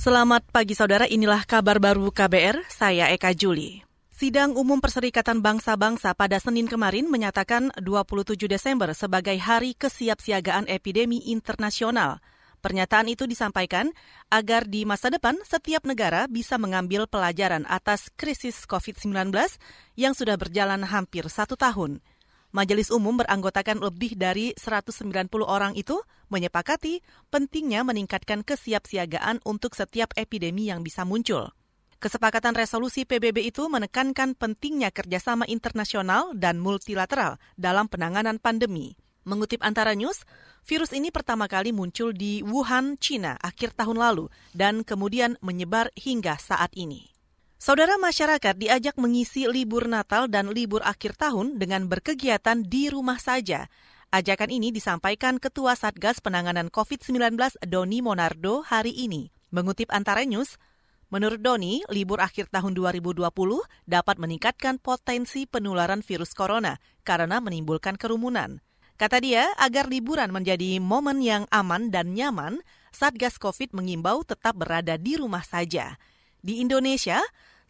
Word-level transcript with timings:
Selamat 0.00 0.40
pagi 0.48 0.72
saudara, 0.72 1.04
inilah 1.04 1.44
kabar 1.44 1.76
baru 1.76 2.08
KBR, 2.08 2.64
saya 2.72 3.12
Eka 3.12 3.36
Juli. 3.36 3.84
Sidang 4.08 4.56
Umum 4.56 4.80
Perserikatan 4.80 5.44
Bangsa-Bangsa 5.44 6.16
pada 6.16 6.40
Senin 6.40 6.64
kemarin 6.64 7.12
menyatakan 7.12 7.68
27 7.76 8.48
Desember 8.48 8.96
sebagai 8.96 9.36
Hari 9.36 9.76
Kesiapsiagaan 9.76 10.72
Epidemi 10.72 11.28
Internasional. 11.28 12.24
Pernyataan 12.64 13.12
itu 13.12 13.28
disampaikan 13.28 13.92
agar 14.32 14.64
di 14.64 14.88
masa 14.88 15.12
depan 15.12 15.36
setiap 15.44 15.84
negara 15.84 16.24
bisa 16.32 16.56
mengambil 16.56 17.04
pelajaran 17.04 17.68
atas 17.68 18.08
krisis 18.16 18.64
COVID-19 18.64 19.36
yang 20.00 20.16
sudah 20.16 20.40
berjalan 20.40 20.80
hampir 20.80 21.28
satu 21.28 21.60
tahun. 21.60 22.00
Majelis 22.50 22.90
Umum 22.90 23.14
beranggotakan 23.14 23.78
lebih 23.78 24.18
dari 24.18 24.50
190 24.58 25.06
orang 25.46 25.78
itu 25.78 26.02
menyepakati 26.34 26.98
pentingnya 27.30 27.86
meningkatkan 27.86 28.42
kesiapsiagaan 28.42 29.38
untuk 29.46 29.78
setiap 29.78 30.10
epidemi 30.18 30.66
yang 30.66 30.82
bisa 30.82 31.06
muncul. 31.06 31.54
Kesepakatan 32.02 32.58
resolusi 32.58 33.06
PBB 33.06 33.54
itu 33.54 33.70
menekankan 33.70 34.34
pentingnya 34.34 34.90
kerjasama 34.90 35.46
internasional 35.46 36.34
dan 36.34 36.58
multilateral 36.58 37.38
dalam 37.54 37.86
penanganan 37.86 38.42
pandemi. 38.42 38.98
Mengutip 39.22 39.62
antara 39.62 39.92
news, 39.94 40.26
virus 40.66 40.90
ini 40.90 41.12
pertama 41.12 41.46
kali 41.46 41.70
muncul 41.70 42.10
di 42.10 42.42
Wuhan, 42.42 42.98
China 42.98 43.38
akhir 43.38 43.78
tahun 43.78 44.00
lalu 44.00 44.26
dan 44.56 44.82
kemudian 44.82 45.38
menyebar 45.38 45.92
hingga 45.94 46.40
saat 46.40 46.72
ini. 46.74 47.19
Saudara 47.60 48.00
masyarakat 48.00 48.56
diajak 48.56 48.96
mengisi 48.96 49.44
libur 49.44 49.84
Natal 49.84 50.32
dan 50.32 50.48
libur 50.48 50.80
akhir 50.80 51.12
tahun 51.20 51.60
dengan 51.60 51.92
berkegiatan 51.92 52.64
di 52.64 52.88
rumah 52.88 53.20
saja. 53.20 53.68
Ajakan 54.08 54.48
ini 54.48 54.72
disampaikan 54.72 55.36
Ketua 55.36 55.76
Satgas 55.76 56.24
Penanganan 56.24 56.72
COVID-19 56.72 57.36
Doni 57.68 58.00
Monardo 58.00 58.64
hari 58.64 58.96
ini. 58.96 59.28
Mengutip 59.52 59.92
Antara 59.92 60.24
News, 60.24 60.56
menurut 61.12 61.44
Doni, 61.44 61.84
libur 61.92 62.24
akhir 62.24 62.48
tahun 62.48 62.72
2020 62.72 63.28
dapat 63.84 64.16
meningkatkan 64.16 64.80
potensi 64.80 65.44
penularan 65.44 66.00
virus 66.00 66.32
corona 66.32 66.80
karena 67.04 67.44
menimbulkan 67.44 68.00
kerumunan. 68.00 68.64
Kata 68.96 69.20
dia, 69.20 69.52
agar 69.60 69.84
liburan 69.92 70.32
menjadi 70.32 70.80
momen 70.80 71.20
yang 71.20 71.44
aman 71.52 71.92
dan 71.92 72.16
nyaman, 72.16 72.64
Satgas 72.88 73.36
COVID 73.36 73.76
mengimbau 73.76 74.24
tetap 74.24 74.56
berada 74.56 74.96
di 74.96 75.20
rumah 75.20 75.44
saja. 75.44 76.00
Di 76.40 76.64
Indonesia, 76.64 77.20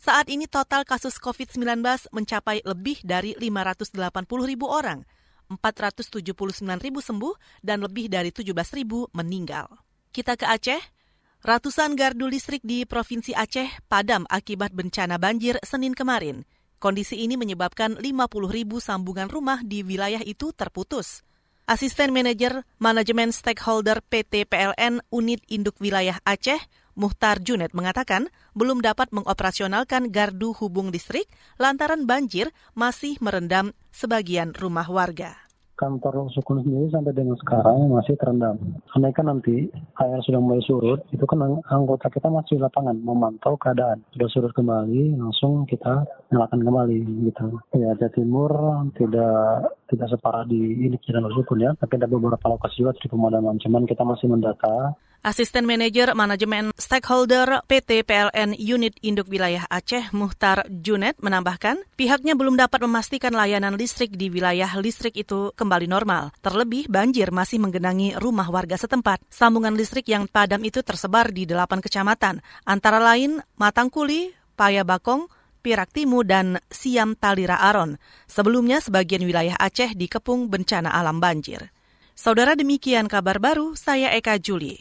saat 0.00 0.32
ini 0.32 0.48
total 0.48 0.88
kasus 0.88 1.20
COVID-19 1.20 1.84
mencapai 2.16 2.64
lebih 2.64 3.04
dari 3.04 3.36
580 3.36 4.00
ribu 4.48 4.64
orang, 4.64 5.04
479 5.52 6.24
ribu 6.80 7.04
sembuh, 7.04 7.60
dan 7.60 7.84
lebih 7.84 8.08
dari 8.08 8.32
17 8.32 8.48
ribu 8.80 9.04
meninggal. 9.12 9.68
Kita 10.08 10.40
ke 10.40 10.48
Aceh. 10.48 10.80
Ratusan 11.40 11.96
gardu 11.96 12.28
listrik 12.28 12.60
di 12.64 12.84
Provinsi 12.84 13.32
Aceh 13.32 13.88
padam 13.88 14.28
akibat 14.28 14.76
bencana 14.76 15.16
banjir 15.16 15.56
Senin 15.64 15.96
kemarin. 15.96 16.44
Kondisi 16.80 17.20
ini 17.20 17.36
menyebabkan 17.36 17.96
50 17.96 18.04
ribu 18.48 18.80
sambungan 18.80 19.28
rumah 19.28 19.60
di 19.64 19.84
wilayah 19.84 20.20
itu 20.24 20.52
terputus. 20.52 21.24
Asisten 21.68 22.12
Manajer 22.12 22.64
Manajemen 22.80 23.32
Stakeholder 23.32 24.04
PT 24.04 24.48
PLN 24.48 25.04
Unit 25.12 25.40
Induk 25.48 25.76
Wilayah 25.80 26.20
Aceh, 26.24 26.60
Muhtar 26.96 27.40
Junet 27.40 27.72
mengatakan 27.72 28.28
belum 28.54 28.80
dapat 28.84 29.10
mengoperasionalkan 29.10 30.14
gardu 30.14 30.54
hubung 30.56 30.94
listrik 30.94 31.26
lantaran 31.58 32.06
banjir 32.06 32.54
masih 32.78 33.18
merendam 33.18 33.74
sebagian 33.90 34.54
rumah 34.54 34.86
warga 34.86 35.49
kantor 35.80 36.28
sukun 36.36 36.60
sendiri 36.60 36.92
sampai 36.92 37.16
dengan 37.16 37.40
sekarang 37.40 37.88
masih 37.88 38.20
terendam. 38.20 38.60
Andaikan 38.92 39.32
nanti 39.32 39.72
air 39.96 40.20
sudah 40.28 40.36
mulai 40.36 40.60
surut, 40.68 41.00
itu 41.08 41.24
kan 41.24 41.40
anggota 41.72 42.12
kita 42.12 42.28
masih 42.28 42.60
di 42.60 42.62
lapangan 42.66 43.00
memantau 43.00 43.56
keadaan. 43.56 44.04
Sudah 44.12 44.28
surut 44.28 44.52
kembali, 44.52 45.16
langsung 45.16 45.64
kita 45.64 46.04
nyalakan 46.28 46.60
kembali 46.60 47.00
gitu. 47.30 47.46
Ya, 47.72 47.96
Jawa 47.96 48.12
Timur 48.12 48.52
tidak 49.00 49.72
tidak 49.88 50.06
separah 50.12 50.44
di 50.44 50.84
ini 50.84 51.00
dan 51.00 51.24
sukun 51.32 51.64
ya, 51.64 51.72
tapi 51.80 51.96
ada 51.96 52.10
beberapa 52.10 52.44
lokasi 52.44 52.84
juga 52.84 52.92
di 53.00 53.08
pemadaman. 53.08 53.56
Cuman 53.62 53.88
kita 53.88 54.04
masih 54.04 54.28
mendata 54.28 54.92
Asisten 55.20 55.68
Manajer 55.68 56.16
Manajemen 56.16 56.72
Stakeholder 56.80 57.60
PT 57.68 58.08
PLN 58.08 58.56
Unit 58.56 58.96
Induk 59.04 59.28
Wilayah 59.28 59.68
Aceh 59.68 60.16
Muhtar 60.16 60.64
Junet 60.72 61.20
menambahkan, 61.20 61.76
pihaknya 62.00 62.32
belum 62.32 62.56
dapat 62.56 62.80
memastikan 62.88 63.36
layanan 63.36 63.76
listrik 63.76 64.16
di 64.16 64.32
wilayah 64.32 64.72
listrik 64.80 65.12
itu 65.20 65.52
kembali 65.52 65.69
normal. 65.86 66.34
Terlebih, 66.42 66.90
banjir 66.90 67.30
masih 67.30 67.62
menggenangi 67.62 68.18
rumah 68.18 68.50
warga 68.50 68.74
setempat. 68.74 69.22
Sambungan 69.30 69.78
listrik 69.78 70.10
yang 70.10 70.26
padam 70.26 70.58
itu 70.66 70.82
tersebar 70.82 71.30
di 71.30 71.46
delapan 71.46 71.78
kecamatan, 71.78 72.42
antara 72.66 72.98
lain 72.98 73.38
Matangkuli, 73.54 74.34
Paya 74.58 74.82
Bakong, 74.82 75.30
Pirak 75.60 75.92
Timu, 75.92 76.24
dan 76.24 76.58
Siam 76.72 77.14
Talira 77.14 77.60
Aron. 77.60 78.00
Sebelumnya, 78.26 78.82
sebagian 78.82 79.22
wilayah 79.22 79.54
Aceh 79.60 79.94
dikepung 79.94 80.48
bencana 80.50 80.90
alam 80.90 81.22
banjir. 81.22 81.70
Saudara 82.16 82.56
demikian 82.56 83.06
kabar 83.06 83.38
baru, 83.38 83.78
saya 83.78 84.10
Eka 84.16 84.40
Juli. 84.40 84.80